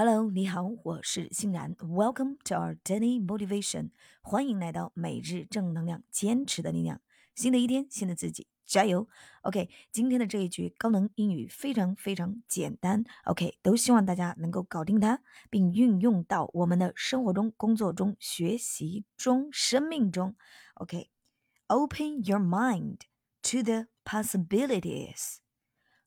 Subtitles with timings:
[0.00, 1.74] Hello，你好，我是欣然。
[1.74, 3.90] Welcome to our daily motivation，
[4.22, 7.00] 欢迎来到每日正能量，坚持的力量。
[7.34, 9.08] 新的一天，新的自己，加油
[9.42, 13.02] ！OK，今天的这一句高能英语非常非常简单。
[13.24, 20.36] OK，都希望大家能够搞定它，并运用到我们的生活中、工作中、学习中、生命中。
[20.74, 22.98] OK，Open your mind
[23.42, 25.38] to the possibilities.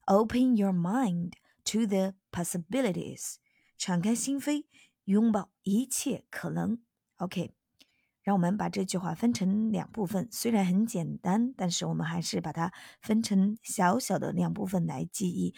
[0.06, 1.34] Open your mind
[1.66, 3.36] to the possibilities.
[3.82, 4.66] 敞开心扉，
[5.06, 6.84] 拥抱一切可能。
[7.16, 7.56] OK，
[8.22, 10.30] 让我们把这句话分成两部分。
[10.32, 12.72] 虽然很简单，但是我们还是把它
[13.02, 15.56] 分成小小的两部分来记忆。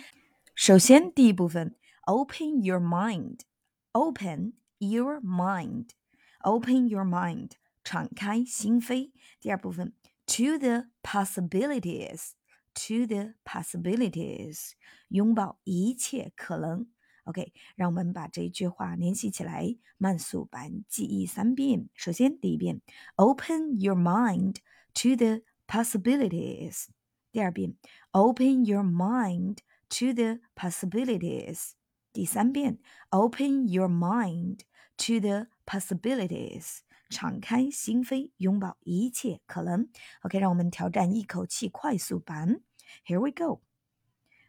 [0.56, 7.50] 首先，第一部分，Open your mind，Open your mind，Open your mind，
[7.84, 9.12] 敞开心扉。
[9.42, 9.94] 第二部分
[10.28, 14.72] ，To the possibilities，To the possibilities，
[15.10, 16.88] 拥抱一切可能。
[17.26, 21.88] OK，让我们把这一句话联系起来，慢速版记忆三遍。
[21.94, 22.82] 首先，第一遍
[23.16, 24.58] ，Open your mind
[24.94, 26.88] to the possibilities。
[27.32, 27.76] 第二遍
[28.12, 31.72] ，Open your mind to the possibilities。
[32.12, 32.80] 第三遍
[33.10, 34.60] ，Open your mind
[34.98, 36.80] to the possibilities。
[37.10, 39.88] 敞开心扉，拥抱一切可能。
[40.24, 42.62] OK，让我们挑战一口气快速版。
[43.06, 43.62] Here we go。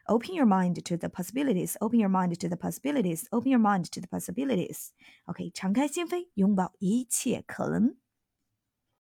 [0.08, 1.78] Open your mind to the possibilities.
[1.80, 3.28] Open your mind to the possibilities.
[3.32, 4.90] Open your mind to the possibilities.
[5.26, 7.96] OK，敞开心扉，拥抱一切可能。